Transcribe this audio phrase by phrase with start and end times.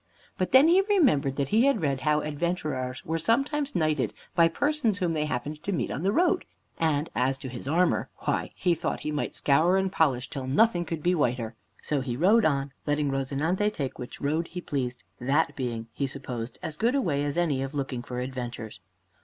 [0.35, 4.97] But then he remembered that he had read how adventurers were sometimes knighted by persons
[4.97, 6.43] whom they happened to meet on the road.
[6.79, 10.47] And as to his armor, why, he thought he might scour and polish that till
[10.47, 11.53] nothing could be whiter.
[11.83, 16.57] So he rode on, letting "Rozinante" take which road he pleased, that being, he supposed,
[16.63, 18.79] as good a way as any of looking for adventures.